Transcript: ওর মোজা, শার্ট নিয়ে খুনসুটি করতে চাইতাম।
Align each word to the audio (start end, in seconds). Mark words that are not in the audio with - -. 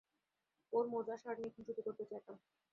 ওর 0.73 0.85
মোজা, 0.87 1.15
শার্ট 1.17 1.37
নিয়ে 1.39 1.53
খুনসুটি 1.55 1.81
করতে 1.87 2.03
চাইতাম। 2.05 2.35